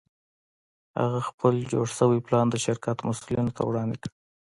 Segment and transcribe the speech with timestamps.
[1.01, 4.09] هغه خپل جوړ شوی پلان د شرکت مسوولینو ته وړاندې کړ